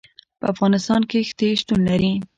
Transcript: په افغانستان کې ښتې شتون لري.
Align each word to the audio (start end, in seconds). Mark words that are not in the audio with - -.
په 0.39 0.45
افغانستان 0.53 1.01
کې 1.09 1.27
ښتې 1.29 1.47
شتون 1.59 1.79
لري. 1.89 2.13